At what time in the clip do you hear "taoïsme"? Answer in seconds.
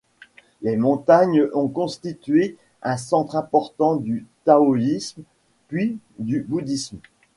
4.45-5.21